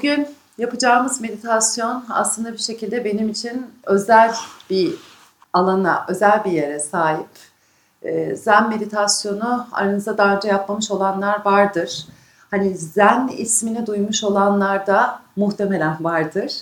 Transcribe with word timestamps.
Bugün 0.00 0.28
yapacağımız 0.58 1.20
meditasyon 1.20 2.04
aslında 2.08 2.52
bir 2.52 2.58
şekilde 2.58 3.04
benim 3.04 3.28
için 3.28 3.66
özel 3.86 4.34
bir 4.70 4.94
alana, 5.52 6.04
özel 6.08 6.44
bir 6.44 6.50
yere 6.50 6.78
sahip. 6.78 7.28
Ee, 8.02 8.36
zen 8.36 8.68
meditasyonu 8.68 9.66
aranızda 9.72 10.18
daha 10.18 10.36
önce 10.36 10.48
yapmamış 10.48 10.90
olanlar 10.90 11.44
vardır. 11.44 12.06
Hani 12.50 12.76
Zen 12.76 13.30
ismini 13.36 13.86
duymuş 13.86 14.24
olanlar 14.24 14.86
da 14.86 15.20
muhtemelen 15.36 16.04
vardır. 16.04 16.52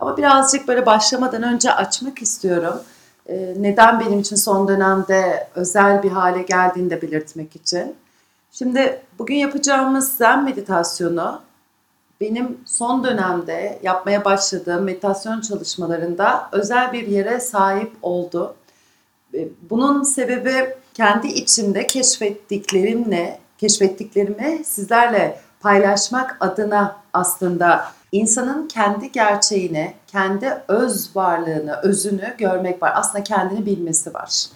Ama 0.00 0.16
birazcık 0.16 0.68
böyle 0.68 0.86
başlamadan 0.86 1.42
önce 1.42 1.72
açmak 1.72 2.22
istiyorum. 2.22 2.80
Ee, 3.26 3.54
neden 3.56 4.00
benim 4.00 4.20
için 4.20 4.36
son 4.36 4.68
dönemde 4.68 5.48
özel 5.54 6.02
bir 6.02 6.10
hale 6.10 6.42
geldiğini 6.42 6.90
de 6.90 7.02
belirtmek 7.02 7.56
için. 7.56 7.96
Şimdi 8.50 9.00
bugün 9.18 9.36
yapacağımız 9.36 10.16
Zen 10.16 10.44
meditasyonu 10.44 11.40
benim 12.22 12.60
son 12.64 13.04
dönemde 13.04 13.78
yapmaya 13.82 14.24
başladığım 14.24 14.84
meditasyon 14.84 15.40
çalışmalarında 15.40 16.48
özel 16.52 16.92
bir 16.92 17.06
yere 17.06 17.40
sahip 17.40 17.92
oldu. 18.02 18.54
E, 19.34 19.48
bunun 19.70 20.02
sebebi 20.02 20.74
kendi 20.94 21.26
içimde 21.26 21.86
keşfettiklerimle, 21.86 23.38
keşfettiklerimi 23.58 24.64
sizlerle 24.64 25.40
paylaşmak 25.60 26.36
adına 26.40 26.96
aslında 27.12 27.84
insanın 28.12 28.68
kendi 28.68 29.12
gerçeğini, 29.12 29.94
kendi 30.06 30.58
öz 30.68 31.16
varlığını, 31.16 31.76
özünü 31.82 32.34
görmek 32.38 32.82
var. 32.82 32.92
Aslında 32.96 33.24
kendini 33.24 33.66
bilmesi 33.66 34.14
var. 34.14 34.46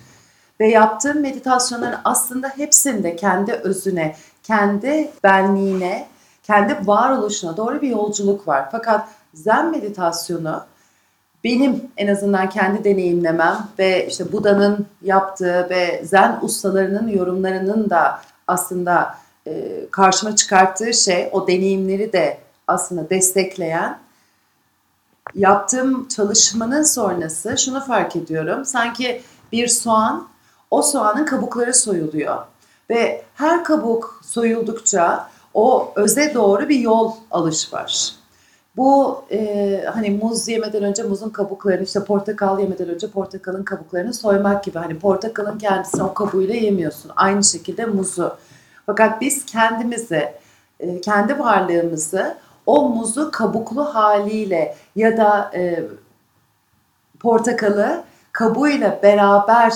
Ve 0.60 0.69
yaptığım 0.69 1.21
meditasyonların 1.21 1.98
aslında 2.05 2.48
hepsinde 2.48 3.16
kendi 3.16 3.52
özüne, 3.52 4.16
kendi 4.43 5.10
benliğine, 5.24 6.07
kendi 6.47 6.87
varoluşuna 6.87 7.57
doğru 7.57 7.83
bir 7.83 7.89
yolculuk 7.89 8.49
var. 8.49 8.69
Fakat 8.73 9.09
Zen 9.35 9.71
meditasyonu 9.71 10.65
benim 11.45 11.91
en 11.97 12.09
azından 12.09 12.49
kendi 12.49 12.85
deneyimlemem 12.85 13.69
ve 13.79 14.07
işte 14.07 14.33
Buda'nın 14.33 14.87
yaptığı 15.03 15.66
ve 15.71 16.03
Zen 16.05 16.38
ustalarının 16.43 17.09
yorumlarının 17.09 17.91
da 17.91 18.21
aslında 18.47 19.15
e, 19.47 19.80
karşıma 19.91 20.37
çıkarttığı 20.37 20.95
şey 20.95 21.29
o 21.33 21.49
deneyimleri 21.49 22.13
de 22.13 22.38
aslında 22.66 23.10
destekleyen 23.10 23.99
yaptığım 25.35 26.09
çalışmanın 26.09 26.83
sonrası 26.83 27.59
şunu 27.59 27.81
fark 27.81 28.16
ediyorum. 28.16 28.65
Sanki 28.65 29.23
bir 29.53 29.69
soğan, 29.69 30.29
o 30.71 30.83
soğanın 30.83 31.25
kabukları 31.25 31.75
soyuluyor. 31.75 32.43
Ve 32.91 33.25
her 33.35 33.65
kabuk 33.65 34.21
soyuldukça 34.25 35.29
o 35.57 35.93
öze 35.96 36.35
doğru 36.35 36.68
bir 36.68 36.79
yol 36.79 37.12
alış 37.30 37.73
var. 37.73 38.15
Bu 38.76 39.23
e, 39.30 39.85
hani 39.95 40.10
muz 40.10 40.48
yemeden 40.48 40.82
önce 40.82 41.02
muzun 41.02 41.30
kabuklarını 41.30 41.85
işte 41.85 42.04
portakal 42.04 42.60
yemeden 42.60 42.88
önce 42.88 43.10
portakalın 43.10 43.65
kabuklarını 43.65 44.15
soymak 44.15 44.65
gibi. 44.65 44.79
Hani 44.79 44.98
portakalın 44.98 45.59
kendisini 45.59 46.02
o 46.02 46.15
kabuğuyla 46.15 46.54
yemiyorsun. 46.54 47.13
Aynı 47.16 47.45
şekilde 47.45 47.87
muzu. 47.87 48.37
Fakat 48.87 49.21
biz 49.21 49.46
kendimizi, 49.46 50.32
e, 50.80 51.01
kendi 51.01 51.38
varlığımızı 51.38 52.37
o 52.66 52.88
muzu 52.88 53.30
kabuklu 53.30 53.95
haliyle 53.95 54.76
ya 54.96 55.16
da 55.16 55.51
e, 55.54 55.85
portakalı 57.20 58.04
kabuğuyla 58.32 59.01
beraber 59.02 59.73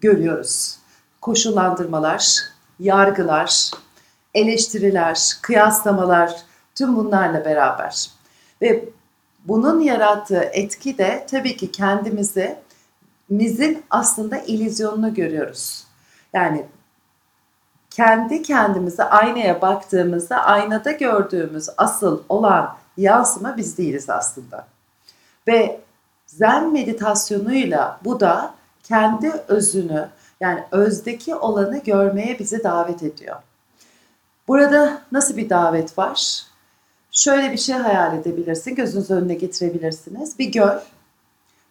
görüyoruz. 0.00 0.78
Koşullandırmalar, 1.20 2.38
yargılar, 2.80 3.70
eleştiriler, 4.34 5.32
kıyaslamalar 5.42 6.36
tüm 6.74 6.96
bunlarla 6.96 7.44
beraber. 7.44 8.10
Ve 8.62 8.88
bunun 9.44 9.80
yarattığı 9.80 10.50
etki 10.52 10.98
de 10.98 11.26
tabii 11.30 11.56
ki 11.56 11.72
kendimizi 11.72 12.58
mizin 13.28 13.84
aslında 13.90 14.38
ilizyonunu 14.38 15.14
görüyoruz. 15.14 15.84
Yani 16.32 16.66
kendi 17.90 18.42
kendimize 18.42 19.04
aynaya 19.04 19.62
baktığımızda 19.62 20.44
aynada 20.44 20.92
gördüğümüz 20.92 21.68
asıl 21.76 22.22
olan 22.28 22.76
yansıma 22.96 23.56
biz 23.56 23.78
değiliz 23.78 24.10
aslında. 24.10 24.66
Ve 25.48 25.80
zen 26.26 26.72
meditasyonuyla 26.72 28.00
bu 28.04 28.20
da 28.20 28.54
kendi 28.82 29.30
özünü 29.30 30.08
yani 30.40 30.64
özdeki 30.70 31.34
olanı 31.34 31.78
görmeye 31.78 32.38
bizi 32.38 32.64
davet 32.64 33.02
ediyor. 33.02 33.36
Burada 34.52 35.02
nasıl 35.12 35.36
bir 35.36 35.50
davet 35.50 35.98
var? 35.98 36.42
Şöyle 37.10 37.52
bir 37.52 37.56
şey 37.56 37.74
hayal 37.74 38.18
edebilirsin, 38.18 38.74
gözünüz 38.74 39.10
önüne 39.10 39.34
getirebilirsiniz. 39.34 40.38
Bir 40.38 40.52
göl, 40.52 40.78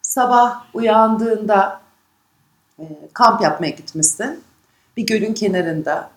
sabah 0.02 0.64
uyandığında 0.74 1.80
e, 2.78 2.84
kamp 3.12 3.40
yapmaya 3.42 3.70
gitmişsin. 3.70 4.44
Bir 4.96 5.06
gölün 5.06 5.34
kenarında. 5.34 6.10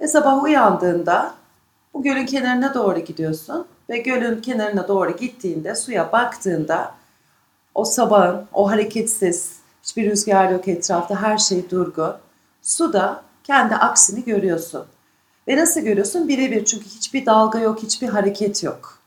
Ve 0.00 0.08
sabah 0.08 0.42
uyandığında 0.42 1.34
bu 1.94 2.02
gölün 2.02 2.26
kenarına 2.26 2.74
doğru 2.74 2.98
gidiyorsun. 2.98 3.66
Ve 3.90 3.98
gölün 3.98 4.40
kenarına 4.40 4.88
doğru 4.88 5.16
gittiğinde, 5.16 5.74
suya 5.74 6.12
baktığında 6.12 6.94
o 7.74 7.84
sabahın, 7.84 8.46
o 8.52 8.70
hareketsiz, 8.70 9.58
hiçbir 9.82 10.10
rüzgar 10.10 10.50
yok 10.50 10.68
etrafta, 10.68 11.22
her 11.22 11.38
şey 11.38 11.70
durgun. 11.70 12.16
Suda 12.62 13.22
kendi 13.44 13.74
aksini 13.74 14.24
görüyorsun. 14.24 14.86
Ve 15.48 15.56
nasıl 15.56 15.80
görüyorsun? 15.80 16.28
Birebir 16.28 16.64
çünkü 16.64 16.84
hiçbir 16.84 17.26
dalga 17.26 17.58
yok, 17.58 17.82
hiçbir 17.82 18.08
hareket 18.08 18.62
yok. 18.62 18.98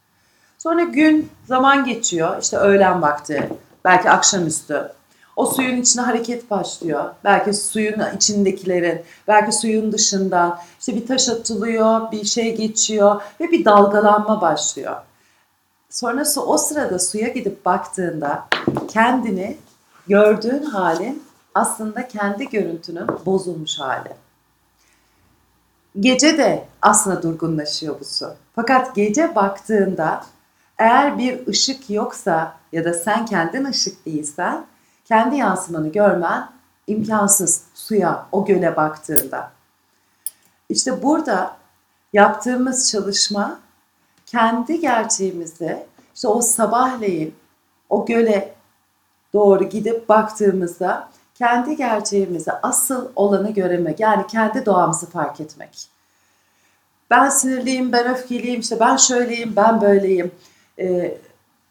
Sonra 0.57 0.83
gün, 0.83 1.29
zaman 1.47 1.85
geçiyor. 1.85 2.41
İşte 2.41 2.57
öğlen 2.57 3.01
vakti, 3.01 3.49
belki 3.85 4.09
akşamüstü. 4.09 4.91
O 5.35 5.45
suyun 5.45 5.81
içine 5.81 6.01
hareket 6.01 6.49
başlıyor. 6.51 7.09
Belki 7.23 7.53
suyun 7.53 8.01
içindekilerin, 8.15 9.01
belki 9.27 9.51
suyun 9.51 9.91
dışından 9.91 10.59
işte 10.79 10.95
bir 10.95 11.07
taş 11.07 11.29
atılıyor, 11.29 12.11
bir 12.11 12.25
şey 12.25 12.55
geçiyor 12.55 13.21
ve 13.39 13.51
bir 13.51 13.65
dalgalanma 13.65 14.41
başlıyor. 14.41 14.95
Sonrası 15.89 16.45
o 16.45 16.57
sırada 16.57 16.99
suya 16.99 17.27
gidip 17.27 17.65
baktığında 17.65 18.47
kendini 18.87 19.57
gördüğün 20.07 20.63
halin 20.63 21.23
aslında 21.55 22.07
kendi 22.07 22.49
görüntünün 22.49 23.07
bozulmuş 23.25 23.79
hali. 23.79 24.26
Gece 25.99 26.37
de 26.37 26.65
aslında 26.81 27.23
durgunlaşıyor 27.23 27.99
bu 27.99 28.05
su. 28.05 28.33
Fakat 28.55 28.95
gece 28.95 29.35
baktığında 29.35 30.25
eğer 30.77 31.17
bir 31.17 31.47
ışık 31.47 31.89
yoksa 31.89 32.57
ya 32.71 32.85
da 32.85 32.93
sen 32.93 33.25
kendin 33.25 33.65
ışık 33.65 34.05
değilsen 34.05 34.65
kendi 35.05 35.35
yansımanı 35.37 35.91
görmen 35.91 36.49
imkansız 36.87 37.63
suya, 37.73 38.25
o 38.31 38.45
göle 38.45 38.75
baktığında. 38.75 39.51
İşte 40.69 41.03
burada 41.03 41.57
yaptığımız 42.13 42.91
çalışma 42.91 43.59
kendi 44.25 44.79
gerçeğimizi 44.79 45.85
işte 46.15 46.27
o 46.27 46.41
sabahleyin 46.41 47.35
o 47.89 48.05
göle 48.05 48.55
doğru 49.33 49.63
gidip 49.63 50.09
baktığımızda 50.09 51.09
kendi 51.37 51.75
gerçeğimizi 51.75 52.51
asıl 52.51 53.09
olanı 53.15 53.53
göremek 53.53 53.99
yani 53.99 54.27
kendi 54.27 54.65
doğamızı 54.65 55.05
fark 55.05 55.41
etmek. 55.41 55.87
Ben 57.09 57.29
sinirliyim, 57.29 57.91
ben 57.91 58.07
öfkeliyim, 58.07 58.59
işte 58.59 58.79
ben 58.79 58.97
şöyleyim, 58.97 59.55
ben 59.55 59.81
böyleyim. 59.81 60.31
Ee, 60.79 61.17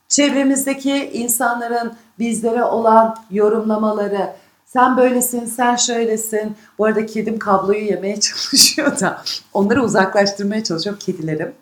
çevremizdeki 0.09 1.11
insanların 1.13 1.97
bizlere 2.19 2.65
olan 2.65 3.17
yorumlamaları, 3.31 4.33
sen 4.67 4.97
böylesin, 4.97 5.47
sen 5.47 5.77
şöylesin. 5.77 6.57
Bu 6.79 6.85
arada 6.85 7.07
kedim 7.07 7.39
kabloyu 7.39 7.85
yemeye 7.85 8.21
çalışıyor 8.21 9.01
da 9.01 9.23
onları 9.55 9.85
uzaklaştırmaya 9.85 10.65
çalışıyorum 10.65 11.01
kedilerim. 11.07 11.53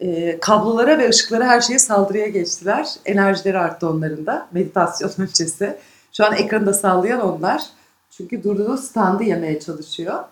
Ee, 0.00 0.40
kablolara 0.40 0.98
ve 0.98 1.08
ışıklara 1.08 1.44
her 1.44 1.60
şeye 1.60 1.78
saldırıya 1.78 2.26
geçtiler. 2.26 2.88
Enerjileri 3.04 3.58
arttı 3.58 3.88
onların 3.88 4.26
da 4.26 4.48
meditasyon 4.52 5.12
öncesi. 5.18 5.76
Şu 6.12 6.26
an 6.26 6.34
ekranda 6.34 6.74
sallayan 6.74 7.20
onlar. 7.20 7.62
Çünkü 8.10 8.42
durduğu 8.42 8.76
standı 8.76 9.24
yemeye 9.24 9.60
çalışıyor. 9.60 10.24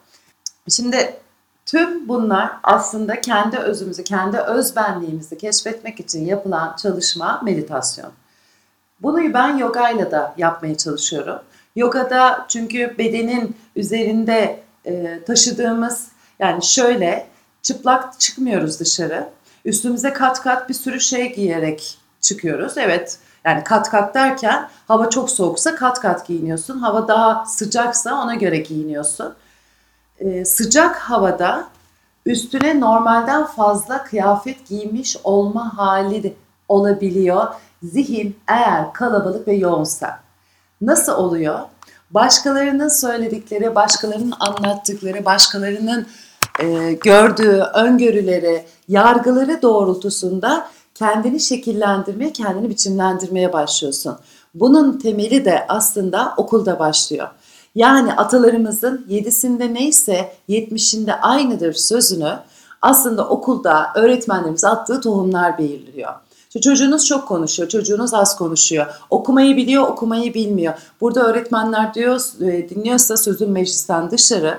Şimdi 0.68 1.16
tüm 1.66 2.08
bunlar 2.08 2.50
aslında 2.62 3.20
kendi 3.20 3.56
özümüzü, 3.56 4.04
kendi 4.04 4.36
öz 4.36 4.76
benliğimizi 4.76 5.38
keşfetmek 5.38 6.00
için 6.00 6.26
yapılan 6.26 6.76
çalışma 6.76 7.40
meditasyon. 7.44 8.12
Bunu 9.02 9.34
ben 9.34 9.56
yogayla 9.56 10.10
da 10.10 10.34
yapmaya 10.38 10.76
çalışıyorum. 10.76 11.38
Yogada 11.76 12.46
çünkü 12.48 12.94
bedenin 12.98 13.56
üzerinde 13.76 14.60
e, 14.84 15.20
taşıdığımız 15.26 16.08
yani 16.38 16.64
şöyle 16.64 17.26
çıplak 17.62 18.20
çıkmıyoruz 18.20 18.80
dışarı. 18.80 19.28
Üstümüze 19.64 20.12
kat 20.12 20.42
kat 20.42 20.68
bir 20.68 20.74
sürü 20.74 21.00
şey 21.00 21.34
giyerek 21.34 21.98
çıkıyoruz. 22.20 22.78
Evet 22.78 23.18
yani 23.44 23.64
kat 23.64 23.90
kat 23.90 24.14
derken 24.14 24.68
hava 24.88 25.10
çok 25.10 25.30
soğuksa 25.30 25.74
kat 25.74 26.00
kat 26.00 26.26
giyiniyorsun. 26.26 26.78
Hava 26.78 27.08
daha 27.08 27.46
sıcaksa 27.46 28.22
ona 28.22 28.34
göre 28.34 28.58
giyiniyorsun. 28.58 29.34
Ee, 30.18 30.44
sıcak 30.44 30.96
havada 30.96 31.68
üstüne 32.26 32.80
normalden 32.80 33.44
fazla 33.44 34.04
kıyafet 34.04 34.68
giymiş 34.68 35.16
olma 35.24 35.78
hali 35.78 36.34
olabiliyor. 36.68 37.46
Zihin 37.82 38.36
eğer 38.48 38.92
kalabalık 38.92 39.48
ve 39.48 39.54
yoğunsa. 39.54 40.20
Nasıl 40.80 41.12
oluyor? 41.12 41.58
Başkalarının 42.10 42.88
söyledikleri, 42.88 43.74
başkalarının 43.74 44.34
anlattıkları, 44.40 45.24
başkalarının 45.24 46.06
e, 46.60 46.92
gördüğü 46.92 47.62
öngörüleri, 47.74 48.64
yargıları 48.88 49.62
doğrultusunda 49.62 50.68
kendini 50.98 51.40
şekillendirmeye, 51.40 52.32
kendini 52.32 52.70
biçimlendirmeye 52.70 53.52
başlıyorsun. 53.52 54.16
Bunun 54.54 54.98
temeli 54.98 55.44
de 55.44 55.66
aslında 55.68 56.34
okulda 56.36 56.78
başlıyor. 56.78 57.28
Yani 57.74 58.12
atalarımızın 58.12 59.06
yedisinde 59.08 59.74
neyse 59.74 60.32
yetmişinde 60.48 61.20
aynıdır 61.20 61.72
sözünü 61.72 62.38
aslında 62.82 63.28
okulda 63.28 63.92
öğretmenlerimiz 63.94 64.64
attığı 64.64 65.00
tohumlar 65.00 65.58
belirliyor. 65.58 66.12
Çocuğunuz 66.62 67.06
çok 67.06 67.28
konuşuyor, 67.28 67.68
çocuğunuz 67.68 68.14
az 68.14 68.36
konuşuyor. 68.36 68.86
Okumayı 69.10 69.56
biliyor, 69.56 69.82
okumayı 69.82 70.34
bilmiyor. 70.34 70.74
Burada 71.00 71.26
öğretmenler 71.26 71.94
diyor, 71.94 72.20
e, 72.40 72.68
dinliyorsa 72.68 73.16
sözün 73.16 73.50
meclisten 73.50 74.10
dışarı. 74.10 74.58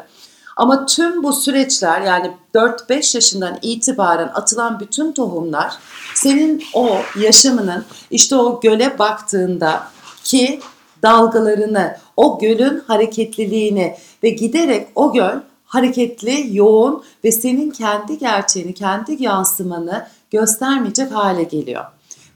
Ama 0.60 0.86
tüm 0.86 1.24
bu 1.24 1.34
süreçler 1.34 2.02
yani 2.02 2.32
4-5 2.56 3.18
yaşından 3.18 3.60
itibaren 3.62 4.28
atılan 4.28 4.80
bütün 4.80 5.12
tohumlar 5.12 5.74
senin 6.16 6.64
o 6.74 6.90
yaşamının 7.20 7.86
işte 8.12 8.36
o 8.36 8.60
göle 8.60 9.00
baktığında 9.00 9.84
ki 10.24 10.60
dalgalarını, 11.04 11.98
o 12.18 12.40
gölün 12.40 12.84
hareketliliğini 12.88 13.96
ve 14.24 14.30
giderek 14.30 14.88
o 14.96 15.14
göl 15.14 15.40
hareketli, 15.66 16.58
yoğun 16.58 17.04
ve 17.24 17.32
senin 17.32 17.72
kendi 17.72 18.18
gerçeğini, 18.18 18.74
kendi 18.74 19.24
yansımanı 19.24 20.08
göstermeyecek 20.32 21.12
hale 21.12 21.44
geliyor. 21.44 21.86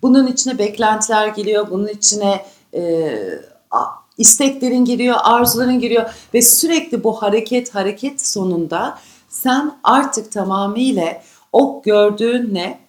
Bunun 0.01 0.27
içine 0.27 0.57
beklentiler 0.57 1.27
geliyor, 1.27 1.67
bunun 1.71 1.87
içine 1.87 2.45
e, 2.73 2.81
isteklerin 4.17 4.85
giriyor, 4.85 5.15
arzuların 5.23 5.79
giriyor 5.79 6.09
ve 6.33 6.41
sürekli 6.41 7.03
bu 7.03 7.21
hareket 7.21 7.75
hareket 7.75 8.27
sonunda 8.27 8.99
sen 9.29 9.71
artık 9.83 10.31
tamamıyla 10.31 11.23
o 11.51 11.81
gördüğünle 11.85 12.79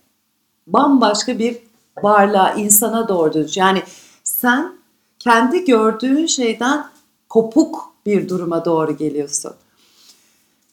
bambaşka 0.67 1.39
bir 1.39 1.59
varlığa, 2.03 2.53
insana 2.53 3.09
doğru 3.09 3.35
dönüş. 3.35 3.57
Yani 3.57 3.83
sen 4.25 4.73
kendi 5.19 5.65
gördüğün 5.65 6.27
şeyden 6.27 6.87
kopuk 7.29 7.93
bir 8.07 8.29
duruma 8.29 8.65
doğru 8.65 8.97
geliyorsun. 8.97 9.53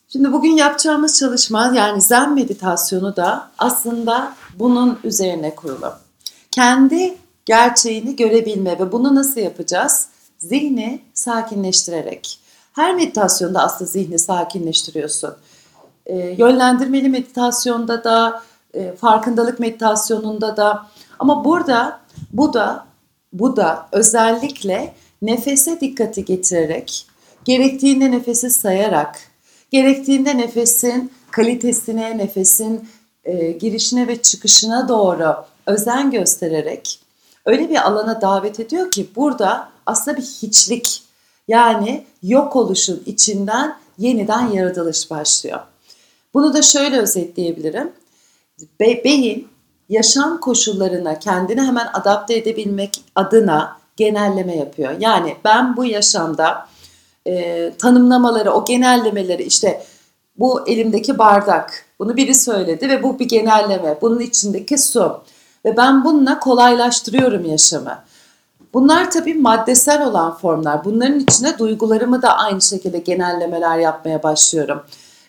Şimdi 0.08 0.34
bugün 0.34 0.52
yapacağımız 0.52 1.20
çalışma 1.20 1.72
yani 1.76 2.02
zen 2.02 2.34
meditasyonu 2.34 3.16
da 3.16 3.52
aslında 3.58 4.34
bunun 4.60 5.00
üzerine 5.04 5.56
kurulu. 5.56 5.94
Kendi 6.52 7.18
gerçeğini 7.46 8.16
görebilme 8.16 8.80
ve 8.80 8.92
bunu 8.92 9.16
nasıl 9.16 9.42
yapacağız? 9.42 10.08
Zihni 10.42 11.02
sakinleştirerek. 11.14 12.40
Her 12.74 12.96
meditasyonda 12.96 13.62
aslında 13.62 13.92
zihni 13.92 14.20
sakinleştiriyorsun. 14.20 15.36
E, 16.06 16.18
yönlendirmeli 16.18 17.10
meditasyonda 17.10 18.04
da, 18.04 18.44
e, 18.74 18.96
farkındalık 18.96 19.60
meditasyonunda 19.60 20.58
da 20.58 20.88
ama 21.20 21.46
burada 21.46 22.00
bu 22.34 22.54
da 22.54 22.86
bu 23.34 23.56
da 23.56 23.88
özellikle 23.92 24.94
nefese 25.22 25.80
dikkati 25.82 26.26
getirerek, 26.26 27.08
gerektiğinde 27.46 28.12
nefesi 28.12 28.50
sayarak, 28.50 29.20
gerektiğinde 29.72 30.38
nefesin 30.38 31.12
kalitesine, 31.32 32.18
nefesin 32.18 32.90
e, 33.24 33.52
girişine 33.52 34.08
ve 34.08 34.22
çıkışına 34.22 34.90
doğru 34.90 35.36
özen 35.66 36.12
göstererek 36.12 37.00
öyle 37.46 37.70
bir 37.70 37.88
alana 37.88 38.22
davet 38.22 38.60
ediyor 38.60 38.92
ki 38.92 39.10
burada 39.16 39.71
aslında 39.86 40.18
bir 40.18 40.22
hiçlik 40.22 41.04
yani 41.48 42.04
yok 42.24 42.56
oluşun 42.56 43.04
içinden 43.06 43.78
yeniden 43.98 44.48
yaratılış 44.48 45.12
başlıyor. 45.12 45.60
Bunu 46.34 46.54
da 46.54 46.62
şöyle 46.62 47.00
özetleyebilirim. 47.00 47.92
Be 48.80 49.04
beyin 49.04 49.48
yaşam 49.90 50.40
koşullarına 50.40 51.20
kendini 51.20 51.62
hemen 51.62 51.88
adapte 51.94 52.34
edebilmek 52.38 53.02
adına 53.16 53.78
genelleme 53.98 54.56
yapıyor. 54.56 54.92
Yani 55.00 55.36
ben 55.44 55.78
bu 55.78 55.86
yaşamda 55.86 56.68
e, 57.28 57.74
tanımlamaları, 57.78 58.52
o 58.52 58.66
genellemeleri 58.66 59.44
işte 59.44 59.84
bu 60.36 60.68
elimdeki 60.68 61.18
bardak, 61.18 61.86
bunu 62.00 62.18
biri 62.18 62.36
söyledi 62.36 62.90
ve 62.90 63.04
bu 63.04 63.20
bir 63.20 63.28
genelleme, 63.28 63.98
bunun 64.02 64.20
içindeki 64.20 64.78
su 64.78 65.22
ve 65.66 65.78
ben 65.78 66.06
bununla 66.06 66.40
kolaylaştırıyorum 66.40 67.46
yaşamı. 67.46 68.04
Bunlar 68.74 69.12
tabii 69.12 69.34
maddesel 69.34 70.08
olan 70.08 70.38
formlar. 70.38 70.86
Bunların 70.86 71.20
içine 71.20 71.58
duygularımı 71.60 72.22
da 72.22 72.38
aynı 72.38 72.62
şekilde 72.62 72.98
genellemeler 72.98 73.78
yapmaya 73.78 74.24
başlıyorum. 74.24 74.84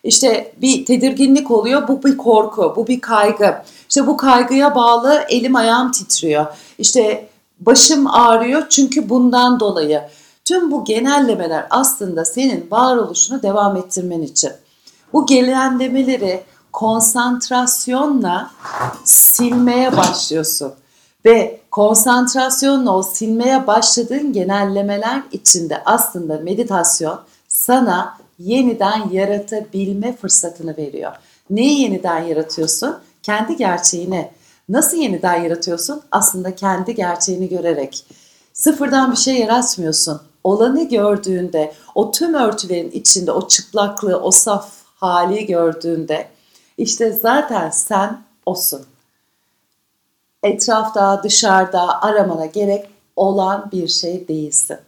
İşte 0.04 0.54
bir 0.60 0.86
tedirginlik 0.86 1.50
oluyor, 1.50 1.88
bu 1.88 2.02
bir 2.02 2.16
korku, 2.16 2.72
bu 2.76 2.86
bir 2.86 3.00
kaygı. 3.00 3.62
İşte 3.88 4.06
bu 4.06 4.16
kaygıya 4.16 4.74
bağlı 4.74 5.24
elim 5.28 5.56
ayağım 5.56 5.92
titriyor. 5.92 6.46
İşte 6.78 7.28
başım 7.60 8.06
ağrıyor 8.06 8.68
çünkü 8.68 9.08
bundan 9.08 9.60
dolayı. 9.60 10.02
Tüm 10.44 10.70
bu 10.70 10.84
genellemeler 10.84 11.66
aslında 11.70 12.24
senin 12.24 12.66
varoluşunu 12.70 13.42
devam 13.42 13.76
ettirmen 13.76 14.22
için. 14.22 14.52
Bu 15.12 15.26
genellemeleri 15.26 16.44
konsantrasyonla 16.72 18.50
silmeye 19.04 19.96
başlıyorsun. 19.96 20.72
Ve 21.24 21.60
konsantrasyonla 21.70 22.96
o 22.96 23.02
silmeye 23.02 23.66
başladığın 23.66 24.32
genellemeler 24.32 25.22
içinde 25.32 25.82
aslında 25.84 26.38
meditasyon 26.38 27.20
sana 27.48 28.18
yeniden 28.38 29.10
yaratabilme 29.10 30.16
fırsatını 30.16 30.76
veriyor. 30.76 31.12
Neyi 31.50 31.80
yeniden 31.80 32.22
yaratıyorsun? 32.22 32.96
Kendi 33.22 33.56
gerçeğini. 33.56 34.30
Nasıl 34.68 34.96
yeniden 34.96 35.42
yaratıyorsun? 35.42 36.02
Aslında 36.10 36.54
kendi 36.54 36.94
gerçeğini 36.94 37.48
görerek. 37.48 38.06
Sıfırdan 38.52 39.12
bir 39.12 39.16
şey 39.16 39.38
yaratmıyorsun. 39.38 40.20
Olanı 40.44 40.88
gördüğünde, 40.88 41.72
o 41.94 42.10
tüm 42.10 42.34
örtülerin 42.34 42.90
içinde 42.90 43.32
o 43.32 43.48
çıplaklığı, 43.48 44.20
o 44.20 44.30
saf 44.30 44.68
hali 44.94 45.46
gördüğünde 45.46 46.28
işte 46.78 47.12
zaten 47.12 47.70
sen 47.70 48.22
olsun. 48.46 48.82
Etrafta, 50.42 51.22
dışarıda 51.22 52.02
aramana 52.02 52.46
gerek 52.46 52.90
olan 53.16 53.70
bir 53.72 53.88
şey 53.88 54.28
değilsin. 54.28 54.78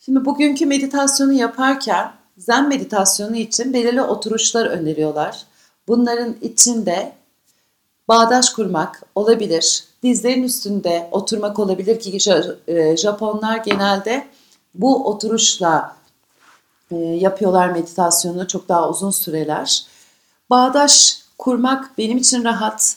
Şimdi 0.00 0.24
bugünkü 0.24 0.66
meditasyonu 0.66 1.32
yaparken 1.32 2.12
zen 2.38 2.68
meditasyonu 2.68 3.36
için 3.36 3.72
belirli 3.72 4.02
oturuşlar 4.02 4.66
öneriyorlar. 4.66 5.42
Bunların 5.88 6.36
içinde 6.42 7.12
bağdaş 8.08 8.50
kurmak 8.50 9.02
olabilir, 9.14 9.84
dizlerin 10.02 10.42
üstünde 10.42 11.08
oturmak 11.10 11.58
olabilir 11.58 12.00
ki 12.00 12.18
e, 12.66 12.96
Japonlar 12.96 13.56
genelde 13.56 14.26
bu 14.74 15.08
oturuşla 15.08 15.96
e, 16.90 16.96
yapıyorlar 16.96 17.68
meditasyonu 17.70 18.48
çok 18.48 18.68
daha 18.68 18.88
uzun 18.88 19.10
süreler. 19.10 19.86
Bağdaş 20.50 21.22
kurmak 21.38 21.98
benim 21.98 22.18
için 22.18 22.44
rahat. 22.44 22.96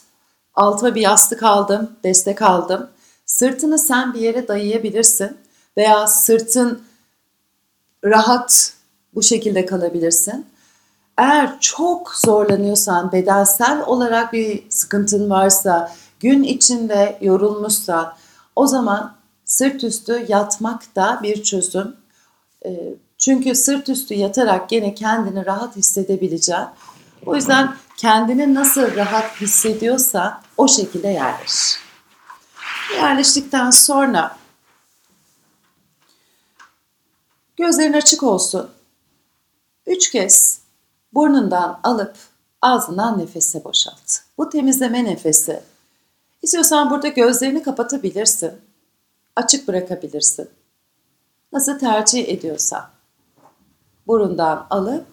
Altıma 0.53 0.95
bir 0.95 1.01
yastık 1.01 1.43
aldım, 1.43 1.91
destek 2.03 2.41
aldım. 2.41 2.89
Sırtını 3.25 3.79
sen 3.79 4.13
bir 4.13 4.19
yere 4.19 4.47
dayayabilirsin 4.47 5.37
veya 5.77 6.07
sırtın 6.07 6.83
rahat 8.05 8.73
bu 9.15 9.23
şekilde 9.23 9.65
kalabilirsin. 9.65 10.45
Eğer 11.17 11.59
çok 11.59 12.15
zorlanıyorsan, 12.15 13.11
bedensel 13.11 13.83
olarak 13.85 14.33
bir 14.33 14.63
sıkıntın 14.69 15.29
varsa, 15.29 15.91
gün 16.19 16.43
içinde 16.43 17.17
yorulmuşsan 17.21 18.13
o 18.55 18.67
zaman 18.67 19.15
sırt 19.45 19.83
üstü 19.83 20.25
yatmak 20.27 20.95
da 20.95 21.19
bir 21.23 21.43
çözüm. 21.43 21.95
Çünkü 23.17 23.55
sırt 23.55 23.89
üstü 23.89 24.13
yatarak 24.13 24.69
gene 24.69 24.95
kendini 24.95 25.45
rahat 25.45 25.75
hissedebileceğin. 25.75 26.65
O 27.25 27.35
yüzden 27.35 27.75
kendini 27.97 28.53
nasıl 28.53 28.95
rahat 28.95 29.41
hissediyorsa 29.41 30.41
o 30.57 30.67
şekilde 30.67 31.07
yerleş. 31.07 31.77
Yerleştikten 32.95 33.71
sonra 33.71 34.37
Gözlerin 37.57 37.93
açık 37.93 38.23
olsun. 38.23 38.69
Üç 39.87 40.11
kez 40.11 40.61
burnundan 41.13 41.79
alıp 41.83 42.15
ağzından 42.61 43.19
nefese 43.19 43.63
boşalt. 43.63 44.19
Bu 44.37 44.49
temizleme 44.49 45.03
nefesi. 45.03 45.63
İstiyorsan 46.41 46.89
burada 46.89 47.07
gözlerini 47.07 47.63
kapatabilirsin. 47.63 48.51
Açık 49.35 49.67
bırakabilirsin. 49.67 50.49
Nasıl 51.51 51.79
tercih 51.79 52.29
ediyorsan. 52.29 52.89
Burundan 54.07 54.67
alıp 54.69 55.05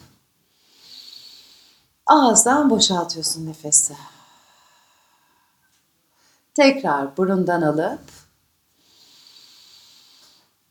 Ağızdan 2.10 2.70
boşaltıyorsun 2.70 3.46
nefesi. 3.46 3.96
Tekrar 6.54 7.16
burundan 7.16 7.62
alıp 7.62 8.00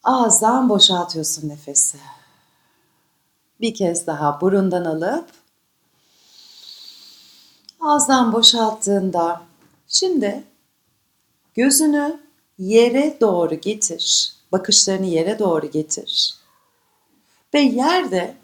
ağızdan 0.04 0.70
boşaltıyorsun 0.70 1.50
nefesi. 1.50 1.98
Bir 3.62 3.74
kez 3.74 4.08
daha 4.08 4.42
burundan 4.42 4.86
alıp 4.86 5.30
ağızdan 7.80 8.34
boşalttığında 8.34 9.42
şimdi 9.88 10.44
gözünü 11.54 12.20
yere 12.58 13.18
doğru 13.22 13.56
getir. 13.56 14.34
Bakışlarını 14.52 15.06
yere 15.06 15.40
doğru 15.40 15.72
getir. 15.72 16.36
Ve 17.54 17.60
yerde 17.60 18.39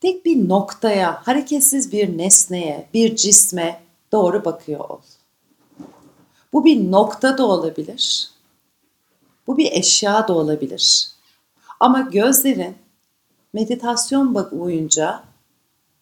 tek 0.00 0.24
bir 0.24 0.48
noktaya, 0.48 1.26
hareketsiz 1.26 1.92
bir 1.92 2.18
nesneye, 2.18 2.88
bir 2.94 3.16
cisme 3.16 3.82
doğru 4.12 4.44
bakıyor 4.44 4.80
ol. 4.80 5.00
Bu 6.52 6.64
bir 6.64 6.90
nokta 6.90 7.38
da 7.38 7.46
olabilir. 7.46 8.30
Bu 9.46 9.58
bir 9.58 9.72
eşya 9.72 10.28
da 10.28 10.32
olabilir. 10.32 11.10
Ama 11.80 12.00
gözlerin 12.00 12.76
meditasyon 13.52 14.34
boyunca 14.34 15.22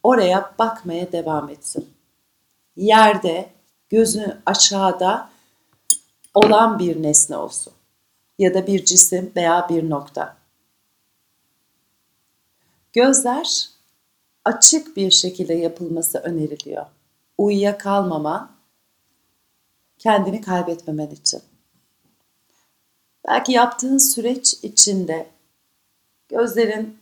oraya 0.03 0.55
bakmaya 0.59 1.13
devam 1.13 1.49
etsin. 1.49 1.89
Yerde, 2.77 3.51
gözü 3.89 4.39
aşağıda 4.47 5.31
olan 6.35 6.79
bir 6.79 7.03
nesne 7.03 7.37
olsun. 7.37 7.73
Ya 8.39 8.55
da 8.55 8.67
bir 8.67 8.85
cisim 8.85 9.33
veya 9.37 9.69
bir 9.69 9.91
nokta. 9.91 10.37
Gözler 12.93 13.69
açık 14.49 14.97
bir 14.97 15.11
şekilde 15.11 15.55
yapılması 15.55 16.19
öneriliyor. 16.19 16.87
Uyuya 17.39 17.79
kalmaman, 17.79 18.51
kendini 19.99 20.41
kaybetmemen 20.41 21.11
için. 21.11 21.43
Belki 23.29 23.53
yaptığın 23.53 23.99
süreç 23.99 24.55
içinde 24.63 25.31
gözlerin 26.29 26.99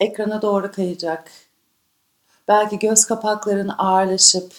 ekrana 0.00 0.42
doğru 0.42 0.72
kayacak. 0.72 1.30
Belki 2.48 2.78
göz 2.78 3.04
kapakların 3.04 3.70
ağırlaşıp 3.78 4.52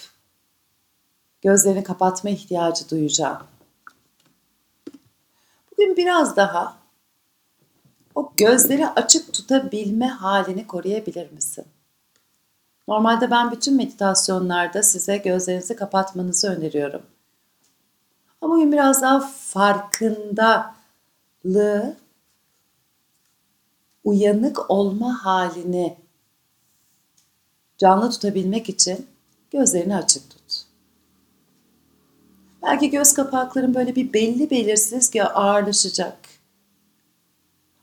gözlerini 1.42 1.84
kapatma 1.84 2.30
ihtiyacı 2.30 2.90
duyacağım. 2.90 3.42
Bugün 5.72 5.96
biraz 5.96 6.36
daha 6.36 6.76
o 8.14 8.32
gözleri 8.36 8.88
açık 8.88 9.32
tutabilme 9.32 10.06
halini 10.06 10.66
koruyabilir 10.66 11.32
misin? 11.32 11.64
Normalde 12.88 13.30
ben 13.30 13.50
bütün 13.50 13.76
meditasyonlarda 13.76 14.82
size 14.82 15.16
gözlerinizi 15.16 15.76
kapatmanızı 15.76 16.48
öneriyorum. 16.48 17.02
Ama 18.40 18.54
bugün 18.54 18.72
biraz 18.72 19.02
daha 19.02 19.20
farkındalığı, 19.20 20.74
uyanık 24.04 24.70
olma 24.70 25.24
halini 25.24 25.96
canlı 27.78 28.10
tutabilmek 28.10 28.68
için 28.68 29.06
gözlerini 29.50 29.96
açık 29.96 30.30
tut. 30.30 30.64
Belki 32.62 32.90
göz 32.90 33.14
kapakların 33.14 33.74
böyle 33.74 33.96
bir 33.96 34.12
belli 34.12 34.50
belirsiz 34.50 35.10
ki 35.10 35.24
ağırlaşacak. 35.24 36.18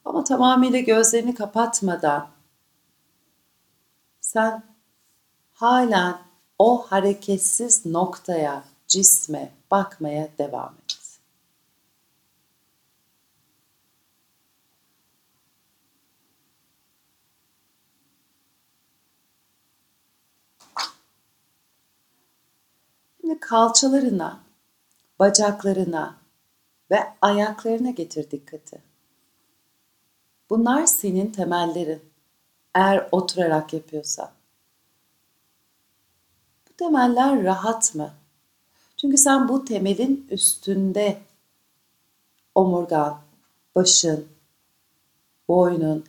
Ama 0.05 0.24
tamamıyla 0.24 0.79
gözlerini 0.79 1.36
kapatmadan 1.36 2.27
sen 4.22 4.70
halen 5.62 6.18
o 6.60 6.77
hareketsiz 6.77 7.86
noktaya, 7.86 8.63
cisme 8.88 9.51
bakmaya 9.72 10.30
devam 10.38 10.75
et. 10.84 11.20
Şimdi 23.22 23.39
kalçalarına, 23.39 24.39
bacaklarına 25.20 26.18
ve 26.91 27.13
ayaklarına 27.22 27.89
getir 27.89 28.32
dikkati. 28.32 28.82
Bunlar 30.50 30.86
senin 30.86 31.32
temellerin. 31.32 32.12
Eğer 32.75 33.08
oturarak 33.12 33.74
yapıyorsan. 33.74 34.40
Temeller 36.81 37.43
rahat 37.43 37.95
mı? 37.95 38.13
Çünkü 38.97 39.17
sen 39.17 39.47
bu 39.47 39.65
temelin 39.65 40.27
üstünde 40.31 41.21
omurgan, 42.55 43.21
başın, 43.75 44.27
boynun, 45.47 46.05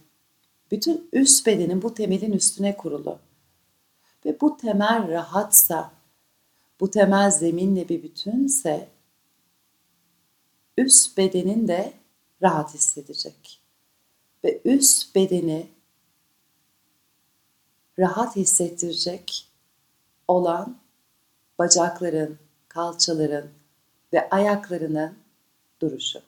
bütün 0.70 1.08
üst 1.12 1.46
bedenin 1.46 1.82
bu 1.82 1.94
temelin 1.94 2.32
üstüne 2.32 2.76
kurulu. 2.76 3.18
Ve 4.24 4.40
bu 4.40 4.56
temel 4.56 5.08
rahatsa, 5.08 5.92
bu 6.80 6.90
temel 6.90 7.30
zeminle 7.30 7.88
bir 7.88 8.02
bütünse, 8.02 8.88
üst 10.76 11.16
bedenin 11.16 11.68
de 11.68 11.92
rahat 12.42 12.74
hissedecek. 12.74 13.60
Ve 14.44 14.60
üst 14.64 15.14
bedeni 15.14 15.66
rahat 17.98 18.36
hissettirecek 18.36 19.51
olan 20.32 20.76
bacakların, 21.58 22.38
kalçaların 22.68 23.50
ve 24.12 24.30
ayaklarının 24.30 25.18
duruşu. 25.80 26.22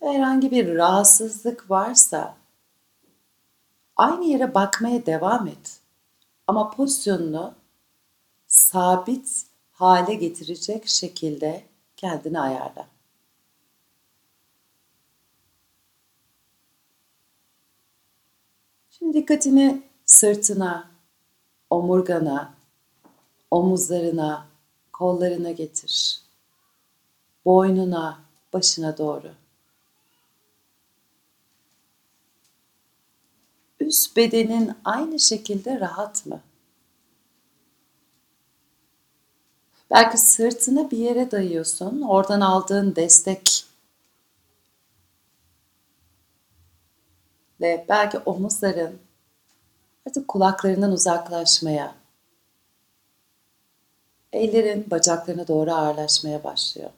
Herhangi 0.00 0.50
bir 0.50 0.74
rahatsızlık 0.74 1.70
varsa 1.70 2.36
aynı 3.96 4.24
yere 4.24 4.54
bakmaya 4.54 5.06
devam 5.06 5.46
et. 5.46 5.80
Ama 6.46 6.70
pozisyonunu 6.70 7.54
sabit 8.46 9.46
hale 9.72 10.14
getirecek 10.14 10.88
şekilde 10.88 11.64
kendini 11.96 12.40
ayarla. 12.40 12.86
Şimdi 18.90 19.14
dikkatini 19.18 19.82
sırtına, 20.12 20.90
omurgana, 21.70 22.54
omuzlarına, 23.50 24.46
kollarına 24.92 25.50
getir. 25.50 26.22
Boynuna, 27.44 28.20
başına 28.52 28.98
doğru. 28.98 29.32
Üst 33.80 34.16
bedenin 34.16 34.72
aynı 34.84 35.18
şekilde 35.18 35.80
rahat 35.80 36.26
mı? 36.26 36.40
Belki 39.90 40.18
sırtını 40.18 40.90
bir 40.90 40.98
yere 40.98 41.30
dayıyorsun. 41.30 42.02
Oradan 42.02 42.40
aldığın 42.40 42.96
destek 42.96 43.64
ve 47.60 47.86
belki 47.88 48.18
omuzların 48.18 48.98
artık 50.06 50.28
kulaklarından 50.28 50.92
uzaklaşmaya, 50.92 51.94
ellerin 54.32 54.90
bacaklarına 54.90 55.48
doğru 55.48 55.72
ağırlaşmaya 55.72 56.44
başlıyor. 56.44 56.90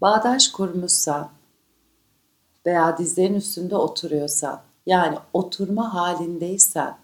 Bağdaş 0.00 0.48
kurmuşsan 0.48 1.30
veya 2.66 2.98
dizlerin 2.98 3.34
üstünde 3.34 3.76
oturuyorsan, 3.76 4.62
yani 4.86 5.18
oturma 5.32 5.94
halindeysen, 5.94 6.98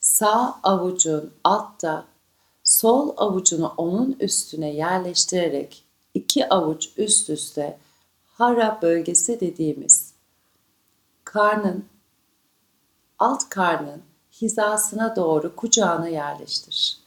sağ 0.00 0.60
avucun 0.62 1.32
altta, 1.44 2.04
sol 2.64 3.14
avucunu 3.16 3.74
onun 3.76 4.16
üstüne 4.20 4.70
yerleştirerek 4.70 5.84
iki 6.14 6.48
avuç 6.48 6.88
üst 6.96 7.30
üste 7.30 7.78
hara 8.26 8.78
bölgesi 8.82 9.40
dediğimiz 9.40 10.09
karnın, 11.32 11.84
alt 13.18 13.48
karnın 13.48 14.02
hizasına 14.32 15.16
doğru 15.16 15.56
kucağına 15.56 16.08
yerleştir. 16.08 17.00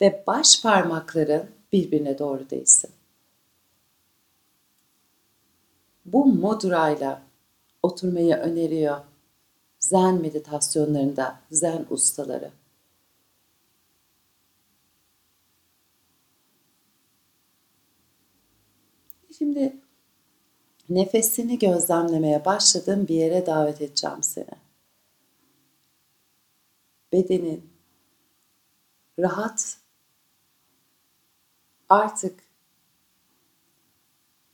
Ve 0.00 0.24
baş 0.26 0.62
parmakların 0.62 1.50
birbirine 1.72 2.18
doğru 2.18 2.50
değsin. 2.50 2.90
Bu 6.04 6.26
mudrayla 6.26 7.22
oturmayı 7.82 8.36
öneriyor 8.36 9.00
zen 9.78 10.14
meditasyonlarında 10.14 11.40
zen 11.50 11.86
ustaları. 11.90 12.50
Şimdi 19.38 19.76
Nefesini 20.90 21.58
gözlemlemeye 21.58 22.44
başladığın 22.44 23.08
bir 23.08 23.14
yere 23.14 23.46
davet 23.46 23.80
edeceğim 23.80 24.22
seni. 24.22 24.46
Bedenin 27.12 27.70
rahat 29.18 29.78
artık 31.88 32.40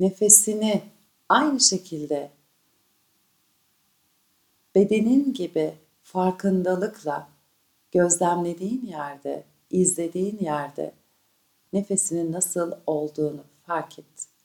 nefesini 0.01 0.83
aynı 1.29 1.61
şekilde 1.61 2.31
bedenin 4.75 5.35
gibi 5.35 5.75
farkındalıkla 6.03 7.29
gözlemlediğin 7.93 8.87
yerde, 8.87 9.45
izlediğin 9.71 10.39
yerde 10.39 10.93
nefesinin 11.73 12.33
nasıl 12.33 12.73
olduğunu 12.87 13.45
fark 13.67 13.99
et. 13.99 14.36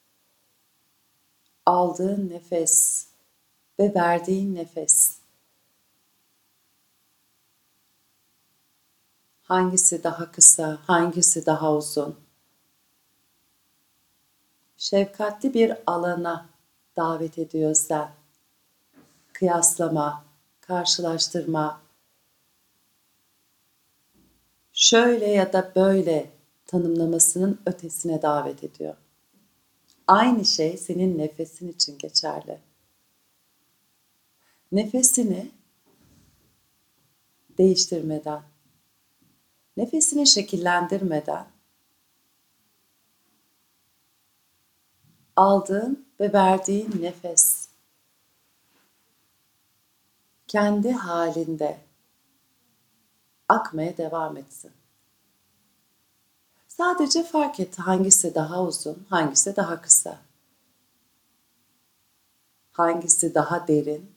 Aldığın 1.71 2.29
nefes 2.29 3.07
ve 3.79 3.93
verdiğin 3.93 4.55
nefes 4.55 5.17
hangisi 9.43 10.03
daha 10.03 10.31
kısa, 10.31 10.79
hangisi 10.87 11.45
daha 11.45 11.75
uzun? 11.75 12.19
Şefkatli 14.77 15.53
bir 15.53 15.77
alana 15.87 16.49
davet 16.95 17.37
ediyor 17.37 17.73
sen. 17.73 18.11
Kıyaslama, 19.33 20.23
karşılaştırma, 20.61 21.81
şöyle 24.73 25.27
ya 25.27 25.53
da 25.53 25.71
böyle 25.75 26.31
tanımlamasının 26.65 27.59
ötesine 27.65 28.21
davet 28.21 28.63
ediyor. 28.63 29.00
Aynı 30.11 30.45
şey 30.45 30.77
senin 30.77 31.17
nefesin 31.17 31.71
için 31.71 31.97
geçerli. 31.97 32.59
Nefesini 34.71 35.51
değiştirmeden, 37.57 38.41
nefesini 39.77 40.27
şekillendirmeden 40.27 41.47
aldığın 45.35 46.07
ve 46.19 46.33
verdiğin 46.33 47.01
nefes 47.01 47.67
kendi 50.47 50.91
halinde 50.91 51.79
akmaya 53.49 53.97
devam 53.97 54.37
etsin. 54.37 54.71
Sadece 56.81 57.23
fark 57.23 57.59
et 57.59 57.79
hangisi 57.79 58.35
daha 58.35 58.63
uzun, 58.63 59.05
hangisi 59.09 59.55
daha 59.55 59.81
kısa. 59.81 60.17
Hangisi 62.71 63.35
daha 63.35 63.67
derin, 63.67 64.15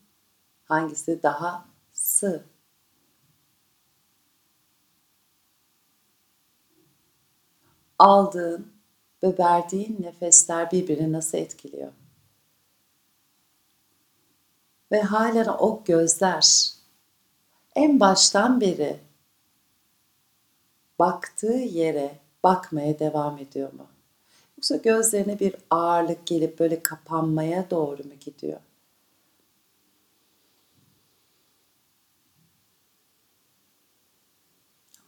hangisi 0.65 1.23
daha 1.23 1.67
sığ. 1.93 2.45
Aldığın 7.99 8.73
ve 9.23 9.39
verdiğin 9.39 10.03
nefesler 10.03 10.71
birbirini 10.71 11.13
nasıl 11.13 11.39
etkiliyor? 11.39 11.93
Ve 14.93 15.03
halen 15.03 15.47
o 15.59 15.85
gözler 15.85 16.71
en 17.75 18.01
baştan 18.01 18.61
beri 18.61 19.01
baktığı 20.99 21.53
yere 21.53 22.24
bakmaya 22.45 22.99
devam 22.99 23.39
ediyor 23.39 23.73
mu? 23.73 23.87
Yoksa 24.59 24.77
gözlerine 24.77 25.41
bir 25.41 25.57
ağırlık 25.71 26.27
gelip 26.27 26.59
böyle 26.59 26.83
kapanmaya 26.83 27.71
doğru 27.71 28.05
mu 28.05 28.15
gidiyor? 28.21 28.61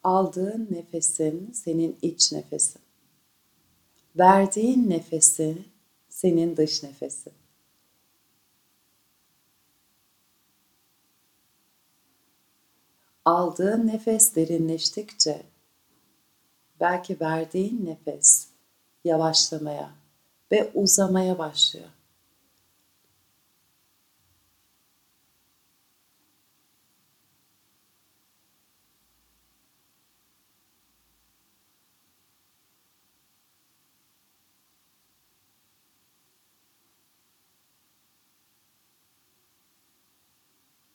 Aldığın 0.04 0.68
nefesin 0.70 1.52
senin 1.52 1.98
iç 2.02 2.32
nefesin. 2.32 2.82
Verdiğin 4.18 4.90
nefesin 4.90 5.68
senin 6.08 6.56
dış 6.56 6.82
nefesin. 6.82 7.32
Aldığın 13.24 13.86
nefes 13.86 14.36
derinleştikçe 14.36 15.42
belki 16.80 17.20
verdiğin 17.20 17.86
nefes 17.86 18.48
yavaşlamaya 19.04 19.90
ve 20.52 20.70
uzamaya 20.74 21.38
başlıyor. 21.38 21.88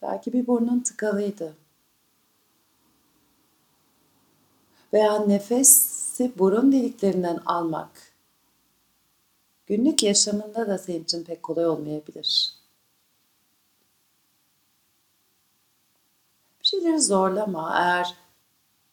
Belki 0.02 0.34
bir 0.34 0.48
burnun 0.48 0.80
tıkalıydı. 0.80 1.61
Veya 4.94 5.20
nefesi 5.20 6.32
burun 6.40 6.72
deliklerinden 6.72 7.40
almak 7.46 8.12
günlük 9.72 10.04
yaşamında 10.04 10.68
da 10.68 10.78
senin 10.78 11.04
için 11.04 11.24
pek 11.24 11.44
kolay 11.44 11.68
olmayabilir. 11.68 12.56
Bir 16.60 16.66
şeyleri 16.66 17.02
zorlama. 17.02 17.74
Eğer 17.76 18.16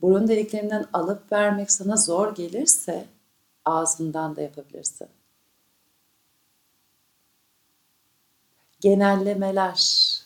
burun 0.00 0.28
deliklerinden 0.28 0.87
alıp 0.92 1.32
vermek 1.32 1.70
sana 1.72 1.96
zor 1.96 2.34
gelirse 2.34 3.06
ağzından 3.64 4.37
da 4.37 4.40
yapabilirsin. 4.40 5.08
Genellemeler. 8.80 10.18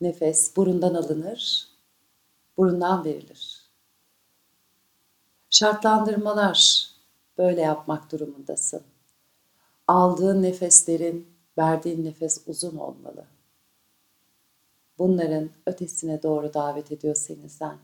Nefes 0.00 0.56
burundan 0.56 0.94
alınır, 0.94 1.68
burundan 2.56 3.04
verilir. 3.04 3.49
Şartlandırmalar 5.50 6.90
böyle 7.38 7.60
yapmak 7.60 8.12
durumundasın. 8.12 8.82
Aldığın 9.88 10.42
nefeslerin, 10.42 11.28
verdiğin 11.58 12.04
nefes 12.04 12.42
uzun 12.46 12.76
olmalı. 12.76 13.24
Bunların 14.98 15.50
ötesine 15.66 16.22
doğru 16.22 16.54
davet 16.54 16.92
ediyor 16.92 17.14
seni 17.14 17.48
sen. 17.50 17.78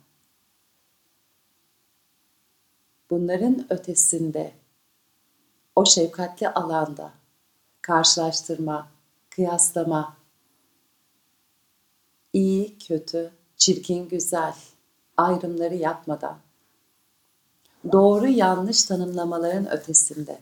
Bunların 3.10 3.66
ötesinde, 3.70 4.52
o 5.76 5.86
şefkatli 5.86 6.48
alanda 6.48 7.12
karşılaştırma, 7.82 8.88
kıyaslama, 9.30 10.16
iyi, 12.32 12.78
kötü, 12.78 13.32
çirkin, 13.56 14.08
güzel 14.08 14.54
ayrımları 15.16 15.74
yapmadan 15.74 16.45
doğru 17.92 18.26
yanlış 18.26 18.84
tanımlamaların 18.84 19.70
ötesinde. 19.70 20.38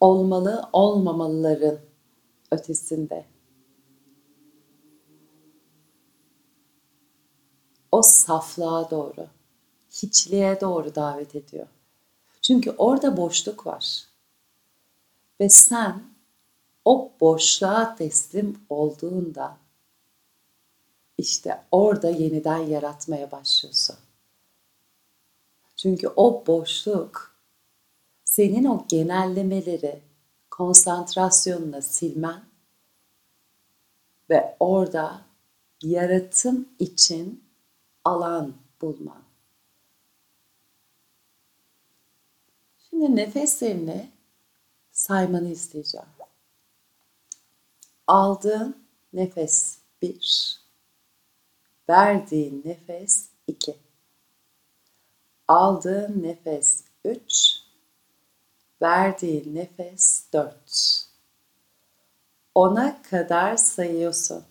Olmalı 0.00 0.68
olmamalıların 0.72 1.78
ötesinde. 2.50 3.26
O 7.92 8.02
saflığa 8.02 8.90
doğru, 8.90 9.26
hiçliğe 9.90 10.60
doğru 10.60 10.94
davet 10.94 11.34
ediyor. 11.34 11.66
Çünkü 12.42 12.70
orada 12.70 13.16
boşluk 13.16 13.66
var. 13.66 14.04
Ve 15.40 15.48
sen 15.48 16.02
o 16.84 17.12
boşluğa 17.20 17.96
teslim 17.96 18.60
olduğunda 18.68 19.56
işte 21.18 21.62
orada 21.70 22.10
yeniden 22.10 22.58
yaratmaya 22.58 23.30
başlıyorsun. 23.30 23.96
Çünkü 25.82 26.08
o 26.16 26.46
boşluk 26.46 27.36
senin 28.24 28.64
o 28.64 28.86
genellemeleri 28.88 30.02
konsantrasyonla 30.50 31.82
silmen 31.82 32.44
ve 34.30 34.56
orada 34.60 35.24
yaratım 35.82 36.68
için 36.78 37.44
alan 38.04 38.54
bulman. 38.80 39.22
Şimdi 42.90 43.16
nefeslerini 43.16 44.10
saymanı 44.92 45.48
isteyeceğim. 45.48 46.06
Aldığın 48.06 48.84
nefes 49.12 49.78
bir, 50.02 50.60
verdiğin 51.88 52.62
nefes 52.64 53.28
iki. 53.46 53.91
Aldığın 55.52 56.22
nefes 56.22 56.84
3, 57.04 57.56
verdiğin 58.82 59.54
nefes 59.54 60.24
4. 60.32 61.08
ona 62.54 63.02
kadar 63.02 63.56
sayıyorsun. 63.56 64.44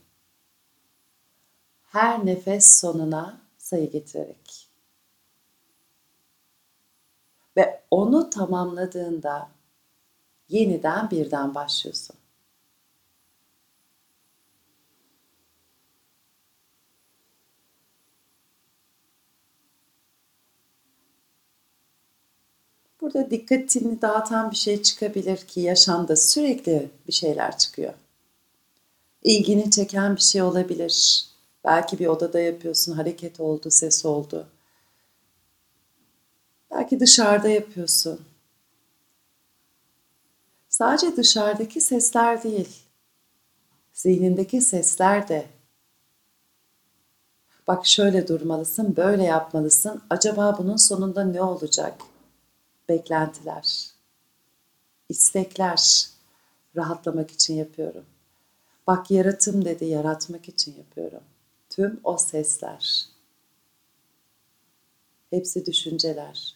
Her 1.83 2.25
nefes 2.25 2.79
sonuna 2.79 3.41
sayı 3.57 3.91
getirerek. 3.91 4.69
Ve 7.57 7.83
onu 7.91 8.29
tamamladığında 8.29 9.49
yeniden 10.49 11.09
birden 11.09 11.55
başlıyorsun. 11.55 12.15
Burada 23.13 23.31
dikkatini 23.31 24.01
dağıtan 24.01 24.51
bir 24.51 24.55
şey 24.55 24.81
çıkabilir 24.81 25.37
ki 25.37 25.61
yaşamda 25.61 26.15
sürekli 26.15 26.89
bir 27.07 27.13
şeyler 27.13 27.57
çıkıyor. 27.57 27.93
İlgini 29.23 29.71
çeken 29.71 30.15
bir 30.15 30.21
şey 30.21 30.41
olabilir. 30.41 31.25
Belki 31.65 31.99
bir 31.99 32.07
odada 32.07 32.39
yapıyorsun, 32.39 32.93
hareket 32.93 33.39
oldu, 33.39 33.71
ses 33.71 34.05
oldu. 34.05 34.47
Belki 36.71 36.99
dışarıda 36.99 37.49
yapıyorsun. 37.49 38.19
Sadece 40.69 41.17
dışarıdaki 41.17 41.81
sesler 41.81 42.43
değil, 42.43 42.69
zihnindeki 43.93 44.61
sesler 44.61 45.27
de. 45.27 45.45
Bak 47.67 47.85
şöyle 47.85 48.27
durmalısın, 48.27 48.95
böyle 48.95 49.23
yapmalısın. 49.23 50.01
Acaba 50.09 50.55
bunun 50.57 50.75
sonunda 50.75 51.23
ne 51.23 51.41
olacak? 51.41 52.10
Beklentiler, 52.89 53.87
istekler 55.09 56.07
rahatlamak 56.75 57.31
için 57.31 57.53
yapıyorum. 57.55 58.05
Bak 58.87 59.11
yaratım 59.11 59.65
dedi, 59.65 59.85
yaratmak 59.85 60.49
için 60.49 60.77
yapıyorum. 60.77 61.23
Tüm 61.69 61.99
o 62.03 62.17
sesler, 62.17 63.05
hepsi 65.29 65.65
düşünceler. 65.65 66.55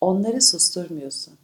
Onları 0.00 0.42
susturmuyorsun. 0.42 1.38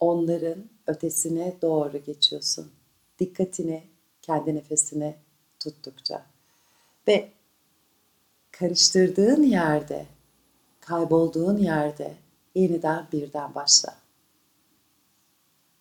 Onların 0.00 0.70
ötesine 0.86 1.58
doğru 1.62 1.98
geçiyorsun. 1.98 2.72
Dikkatini 3.18 3.88
kendi 4.22 4.54
nefesine 4.54 5.18
tuttukça. 5.58 6.26
Ve 7.08 7.32
karıştırdığın 8.62 9.42
yerde, 9.42 10.06
kaybolduğun 10.80 11.56
yerde 11.56 12.14
yeniden 12.54 13.06
birden 13.12 13.54
başla. 13.54 13.94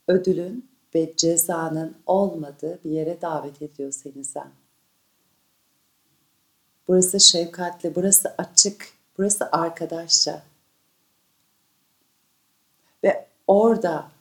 Ödülün 0.08 0.70
ve 0.96 1.14
cezanın 1.18 1.98
olmadığı 2.06 2.80
bir 2.84 2.92
yere 2.92 3.22
davet 3.22 3.62
ediyor 3.62 3.92
seni 3.92 4.24
sen. 4.24 4.52
Burası 6.88 7.20
şefkatli, 7.20 7.96
burası 7.96 8.36
açık, 8.38 8.94
burası 9.18 9.50
arkadaşça. 9.52 10.44
Ve 13.04 13.28
orada 13.48 14.12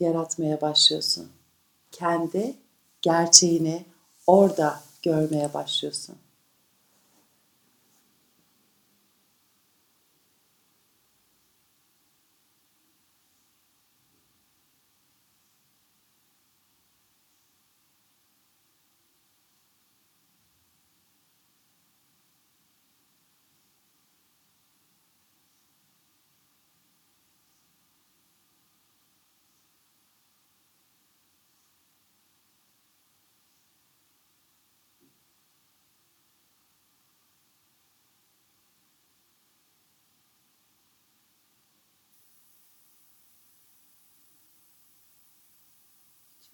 yaratmaya 0.00 0.60
başlıyorsun. 0.60 1.28
Kendi 1.92 2.54
gerçeğini 3.02 3.84
orada 4.26 4.80
görmeye 5.02 5.54
başlıyorsun. 5.54 6.16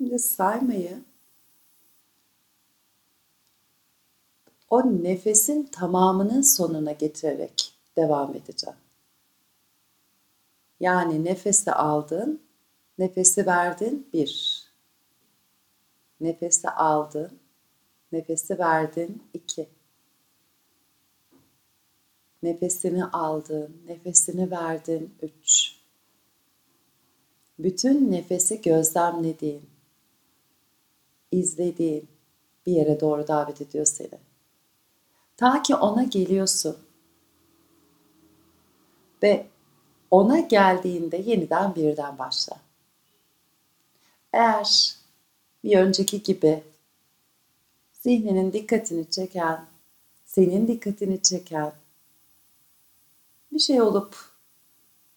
Şimdi 0.03 0.19
saymayı 0.19 1.03
o 4.71 5.03
nefesin 5.03 5.65
tamamının 5.65 6.43
sonuna 6.43 6.93
getirerek 6.93 7.75
devam 7.97 8.35
edeceğim. 8.35 8.77
Yani 10.81 11.25
nefesi 11.25 11.73
aldın, 11.73 12.43
nefesi 12.99 13.47
verdin 13.47 14.09
bir. 14.13 14.65
Nefesi 16.21 16.71
aldın, 16.71 17.39
nefesi 18.13 18.59
verdin 18.59 19.23
iki. 19.35 19.69
Nefesini 22.43 23.05
aldın, 23.05 23.77
nefesini 23.87 24.51
verdin 24.51 25.15
üç. 25.23 25.77
Bütün 27.59 28.13
nefesi 28.13 28.63
gözlemlediğin, 28.63 29.72
izlediğin 31.33 32.09
bir 32.67 32.73
yere 32.73 33.01
doğru 33.01 33.29
davet 33.29 33.61
ediyor 33.61 33.87
seni. 33.87 34.19
Ta 35.37 35.63
ki 35.63 35.75
ona 35.75 36.03
geliyorsun. 36.03 36.77
Ve 39.23 39.47
ona 40.11 40.41
geldiğinde 40.41 41.17
yeniden 41.17 41.75
birden 41.75 42.19
başla. 42.19 42.57
Eğer 44.33 44.97
bir 45.65 45.79
önceki 45.79 46.23
gibi 46.23 46.63
zihninin 47.93 48.53
dikkatini 48.53 49.11
çeken, 49.11 49.65
senin 50.27 50.69
dikkatini 50.69 51.23
çeken 51.23 51.73
bir 53.53 53.59
şey 53.59 53.83
olup 53.83 54.17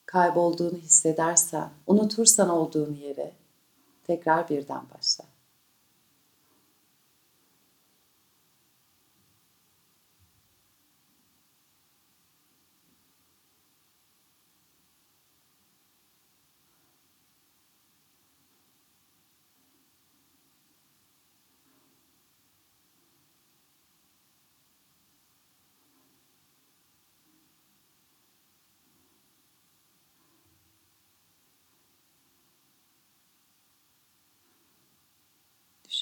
kaybolduğunu 0.06 0.78
hissedersen, 0.78 1.70
unutursan 1.88 2.50
olduğun 2.50 2.94
yere 2.94 3.32
tekrar 4.08 4.50
birden 4.50 4.82
başla. 4.96 5.26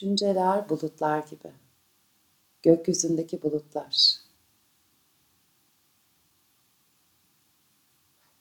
Düşünceler 0.04 0.70
bulutlar 0.70 1.20
gibi. 1.20 1.52
Gökyüzündeki 2.64 3.42
bulutlar. 3.42 4.16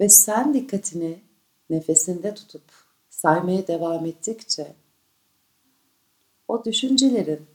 Ve 0.01 0.09
sen 0.09 0.55
dikkatini 0.55 1.23
nefesinde 1.71 2.35
tutup 2.35 2.63
saymaya 3.11 3.67
devam 3.67 4.07
ettikçe 4.07 4.75
o 6.49 6.65
düşüncelerin 6.65 7.47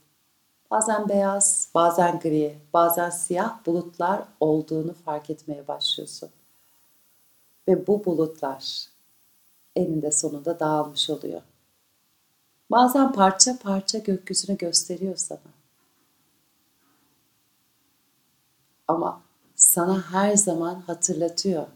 bazen 0.71 1.09
beyaz, 1.09 1.71
bazen 1.75 2.19
gri, 2.19 2.57
bazen 2.73 3.09
siyah 3.09 3.65
bulutlar 3.65 4.23
olduğunu 4.39 4.93
fark 4.93 5.29
etmeye 5.29 5.67
başlıyorsun. 5.67 6.29
Ve 7.67 7.87
bu 7.87 8.05
bulutlar 8.05 8.87
eninde 9.75 10.11
sonunda 10.11 10.59
dağılmış 10.59 11.09
oluyor. 11.09 11.41
Bazen 12.71 13.11
parça 13.11 13.57
parça 13.59 13.97
gökyüzünü 13.97 14.57
gösteriyor 14.57 15.15
sana. 15.15 15.39
Ama 18.87 19.21
sana 19.55 20.11
her 20.11 20.35
zaman 20.35 20.75
hatırlatıyor. 20.75 21.67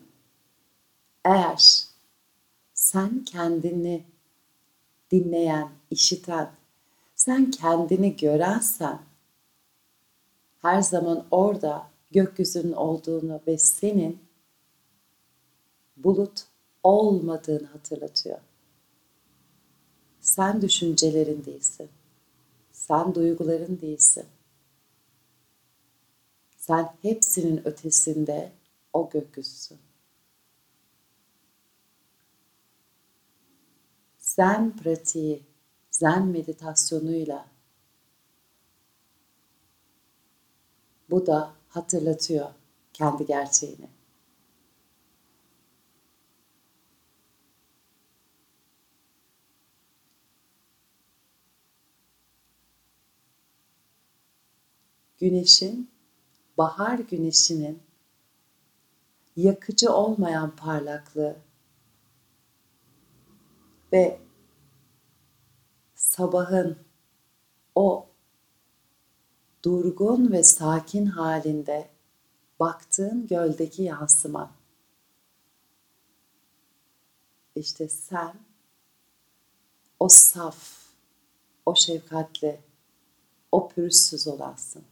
Eğer 1.26 1.86
sen 2.74 3.24
kendini 3.26 4.04
dinleyen, 5.12 5.70
işiten, 5.92 6.52
sen 7.16 7.52
kendini 7.52 8.16
görensen 8.16 9.00
her 10.62 10.82
zaman 10.82 11.26
orada 11.32 11.88
gökyüzünün 12.12 12.74
olduğunu 12.74 13.42
ve 13.48 13.58
senin 13.58 14.20
bulut 15.98 16.44
olmadığını 16.84 17.68
hatırlatıyor. 17.68 18.40
Sen 20.22 20.62
düşüncelerin 20.62 21.46
değilsin. 21.46 21.90
Sen 22.72 23.16
duyguların 23.16 23.82
değilsin. 23.82 24.26
Sen 26.58 26.94
hepsinin 27.02 27.68
ötesinde 27.68 28.52
o 28.94 29.10
gökyüzüsün. 29.10 29.78
Zen 34.18 34.78
pratiği, 34.78 35.44
zen 35.92 36.28
meditasyonuyla 36.28 37.48
bu 41.10 41.26
da 41.26 41.54
hatırlatıyor 41.70 42.50
kendi 42.94 43.26
gerçeğini. 43.26 44.01
Güneşin, 55.22 55.90
bahar 56.58 57.00
güneşinin 57.00 57.84
yakıcı 59.36 59.94
olmayan 59.94 60.56
parlaklığı 60.56 61.36
ve 63.94 64.20
sabahın 65.96 66.78
o 67.76 68.10
durgun 69.64 70.32
ve 70.32 70.44
sakin 70.44 71.06
halinde 71.06 71.90
baktığın 72.60 73.28
göldeki 73.28 73.84
yansıma. 73.84 74.56
İşte 77.56 77.90
sen 77.90 78.40
o 80.00 80.10
saf, 80.10 80.88
o 81.66 81.76
şefkatli, 81.76 82.60
o 83.52 83.70
pürüzsüz 83.70 84.28
olansın. 84.28 84.91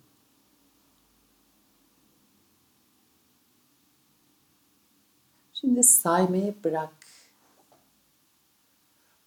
Şimdi 5.61 5.83
saymayı 5.83 6.55
bırak. 6.63 6.93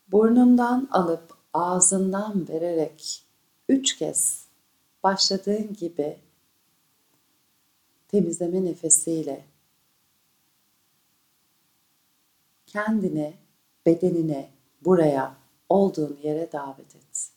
Burnundan 0.08 0.88
alıp 0.90 1.36
ağzından 1.54 2.48
vererek 2.48 3.24
üç 3.68 3.96
kez 3.96 4.46
başladığın 5.02 5.74
gibi 5.74 6.18
temizleme 8.08 8.64
nefesiyle 8.64 9.44
kendini, 12.66 13.34
bedenine, 13.86 14.50
buraya, 14.84 15.36
olduğun 15.68 16.18
yere 16.22 16.52
davet 16.52 16.96
et. 16.96 17.30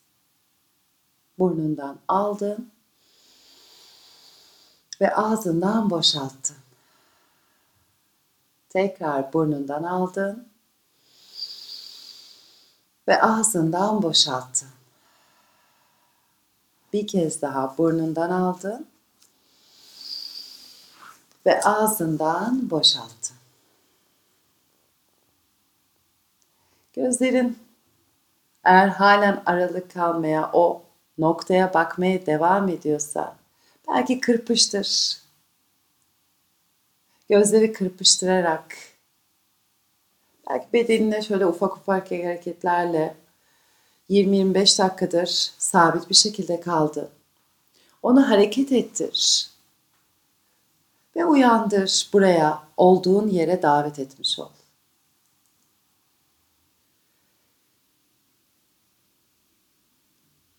Burnundan 1.38 1.98
aldın 2.08 2.70
ve 5.00 5.14
ağzından 5.14 5.90
boşalttın. 5.90 6.65
Tekrar 8.76 9.32
burnundan 9.32 9.82
aldın 9.82 10.48
ve 13.08 13.22
ağzından 13.22 14.02
boşalttın. 14.02 14.68
Bir 16.92 17.06
kez 17.06 17.42
daha 17.42 17.78
burnundan 17.78 18.30
aldın 18.30 18.86
ve 21.46 21.62
ağzından 21.62 22.70
boşalttın. 22.70 23.36
Gözlerin 26.92 27.58
eğer 28.64 28.88
halen 28.88 29.42
aralık 29.46 29.94
kalmaya, 29.94 30.50
o 30.52 30.82
noktaya 31.18 31.74
bakmaya 31.74 32.26
devam 32.26 32.68
ediyorsa 32.68 33.36
belki 33.88 34.20
kırpıştır. 34.20 35.25
Gözleri 37.28 37.72
kırpıştırarak 37.72 38.76
belki 40.50 40.72
bedenine 40.72 41.22
şöyle 41.22 41.46
ufak 41.46 41.76
ufak 41.76 42.10
hareketlerle 42.10 43.16
20-25 44.10 44.78
dakikadır 44.78 45.52
sabit 45.58 46.10
bir 46.10 46.14
şekilde 46.14 46.60
kaldı. 46.60 47.10
Onu 48.02 48.30
hareket 48.30 48.72
ettir. 48.72 49.50
Ve 51.16 51.24
uyandır 51.24 52.10
buraya, 52.12 52.62
olduğun 52.76 53.28
yere 53.28 53.62
davet 53.62 53.98
etmiş 53.98 54.38
ol. 54.38 54.48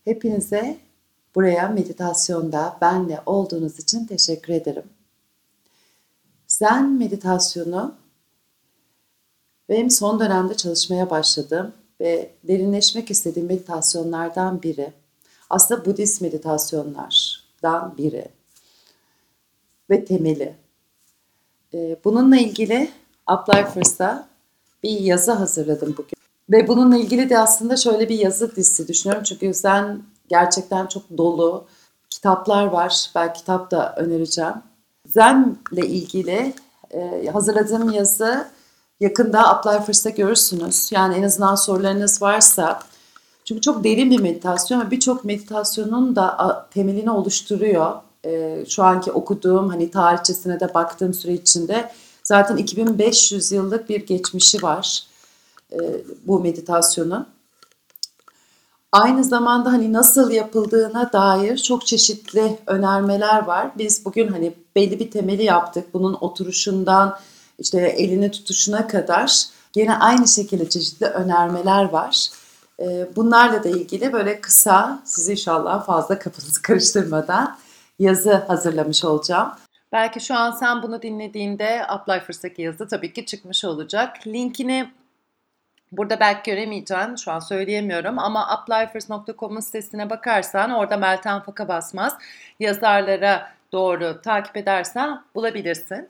Hepinize 0.04 0.78
buraya 1.34 1.68
meditasyonda 1.68 2.78
benle 2.80 3.22
olduğunuz 3.26 3.78
için 3.78 4.06
teşekkür 4.06 4.52
ederim. 4.52 4.97
Zen 6.58 6.90
meditasyonu 6.92 7.94
benim 9.68 9.90
son 9.90 10.20
dönemde 10.20 10.56
çalışmaya 10.56 11.10
başladım 11.10 11.72
ve 12.00 12.30
derinleşmek 12.44 13.10
istediğim 13.10 13.48
meditasyonlardan 13.48 14.62
biri. 14.62 14.92
Aslında 15.50 15.84
Budist 15.84 16.20
meditasyonlardan 16.20 17.94
biri 17.98 18.28
ve 19.90 20.04
temeli. 20.04 20.56
Ee, 21.74 21.96
bununla 22.04 22.36
ilgili 22.36 22.90
Uplifers'a 23.32 24.28
bir 24.82 25.00
yazı 25.00 25.32
hazırladım 25.32 25.94
bugün. 25.98 26.18
Ve 26.50 26.68
bununla 26.68 26.96
ilgili 26.96 27.30
de 27.30 27.38
aslında 27.38 27.76
şöyle 27.76 28.08
bir 28.08 28.18
yazı 28.18 28.56
dizisi 28.56 28.88
düşünüyorum. 28.88 29.24
Çünkü 29.24 29.54
sen 29.54 30.02
gerçekten 30.28 30.86
çok 30.86 31.18
dolu 31.18 31.66
kitaplar 32.10 32.66
var. 32.66 33.10
Belki 33.14 33.40
kitap 33.40 33.70
da 33.70 33.94
önereceğim. 33.96 34.54
Zen'le 35.06 35.82
ilgili 35.82 36.54
e, 36.90 37.28
hazırladığım 37.32 37.90
yazı 37.90 38.48
yakında 39.00 39.48
Apply 39.48 39.86
First'te 39.86 40.10
görürsünüz. 40.10 40.92
Yani 40.92 41.14
en 41.14 41.22
azından 41.22 41.54
sorularınız 41.54 42.22
varsa. 42.22 42.80
Çünkü 43.44 43.60
çok 43.60 43.84
derin 43.84 44.10
bir 44.10 44.20
meditasyon 44.20 44.86
ve 44.86 44.90
birçok 44.90 45.24
meditasyonun 45.24 46.16
da 46.16 46.68
temelini 46.70 47.10
oluşturuyor. 47.10 47.94
E, 48.24 48.64
şu 48.68 48.82
anki 48.82 49.12
okuduğum 49.12 49.68
hani 49.68 49.90
tarihçesine 49.90 50.60
de 50.60 50.74
baktığım 50.74 51.14
süre 51.14 51.32
içinde 51.32 51.90
zaten 52.22 52.56
2500 52.56 53.52
yıllık 53.52 53.88
bir 53.88 54.06
geçmişi 54.06 54.62
var 54.62 55.06
e, 55.72 55.76
bu 56.26 56.40
meditasyonun. 56.40 57.26
Aynı 58.92 59.24
zamanda 59.24 59.72
hani 59.72 59.92
nasıl 59.92 60.30
yapıldığına 60.30 61.12
dair 61.12 61.56
çok 61.56 61.86
çeşitli 61.86 62.58
önermeler 62.66 63.42
var. 63.42 63.70
Biz 63.78 64.04
bugün 64.04 64.28
hani 64.28 64.54
belli 64.76 65.00
bir 65.00 65.10
temeli 65.10 65.44
yaptık. 65.44 65.94
Bunun 65.94 66.16
oturuşundan 66.20 67.18
işte 67.58 67.80
elini 67.80 68.30
tutuşuna 68.30 68.86
kadar 68.86 69.44
gene 69.72 69.96
aynı 69.96 70.28
şekilde 70.28 70.68
çeşitli 70.68 71.06
önermeler 71.06 71.84
var. 71.84 72.28
Ee, 72.80 73.08
bunlarla 73.16 73.64
da 73.64 73.68
ilgili 73.68 74.12
böyle 74.12 74.40
kısa 74.40 75.02
sizi 75.04 75.32
inşallah 75.32 75.86
fazla 75.86 76.18
kafanızı 76.18 76.62
karıştırmadan 76.62 77.58
yazı 77.98 78.34
hazırlamış 78.34 79.04
olacağım. 79.04 79.48
Belki 79.92 80.20
şu 80.20 80.34
an 80.34 80.50
sen 80.50 80.82
bunu 80.82 81.02
dinlediğinde 81.02 81.86
Apply 81.86 82.20
First'taki 82.20 82.62
yazı 82.62 82.88
tabii 82.88 83.12
ki 83.12 83.26
çıkmış 83.26 83.64
olacak. 83.64 84.26
Linkini 84.26 84.90
Burada 85.92 86.20
belki 86.20 86.50
göremeyeceğim, 86.50 87.18
şu 87.18 87.32
an 87.32 87.38
söyleyemiyorum 87.38 88.18
ama 88.18 88.46
applifers.com'un 88.48 89.60
sitesine 89.60 90.10
bakarsan 90.10 90.70
orada 90.70 90.96
Meltem 90.96 91.40
Faka 91.40 91.68
Basmaz 91.68 92.18
yazarlara 92.60 93.52
doğru 93.72 94.20
takip 94.22 94.56
edersen 94.56 95.22
bulabilirsin. 95.34 96.08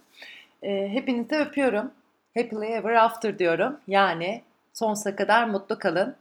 E, 0.62 0.88
hepinizi 0.88 1.37
öpüyorum. 1.37 1.91
Happily 2.37 2.73
ever 2.73 2.95
after 2.95 3.38
diyorum. 3.38 3.81
Yani 3.88 4.43
sonsuza 4.73 5.17
kadar 5.17 5.45
mutlu 5.45 5.79
kalın. 5.79 6.17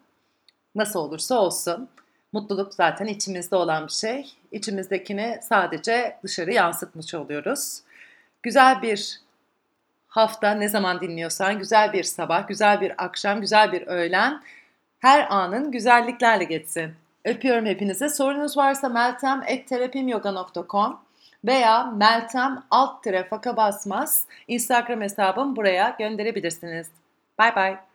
Nasıl 0.76 1.00
olursa 1.00 1.40
olsun. 1.40 1.90
Mutluluk 2.34 2.74
zaten 2.74 3.06
içimizde 3.06 3.56
olan 3.56 3.88
bir 3.88 3.92
şey. 3.92 4.34
İçimizdekini 4.52 5.40
sadece 5.42 6.18
dışarı 6.24 6.54
yansıtmış 6.54 7.14
oluyoruz. 7.14 7.82
Güzel 8.44 8.82
bir 8.82 9.22
hafta 10.18 10.52
ne 10.52 10.70
zaman 10.70 11.02
dinliyorsan 11.02 11.60
güzel 11.60 11.94
bir 11.94 12.04
sabah, 12.04 12.48
güzel 12.48 12.82
bir 12.82 13.06
akşam, 13.06 13.42
güzel 13.42 13.72
bir 13.72 13.88
öğlen 13.88 14.42
her 15.00 15.28
anın 15.30 15.72
güzelliklerle 15.72 16.44
geçsin. 16.44 16.94
Öpüyorum 17.26 17.66
hepinize. 17.66 18.10
Sorunuz 18.10 18.58
varsa 18.58 18.90
meltem.terapimyoga.com 18.90 21.00
veya 21.46 21.84
meltem 21.84 22.64
alt 22.72 23.08
faka 23.30 23.58
basmaz 23.58 24.26
Instagram 24.48 25.02
hesabım 25.02 25.56
buraya 25.56 25.96
gönderebilirsiniz. 26.00 26.88
Bye 27.40 27.56
bye. 27.56 27.87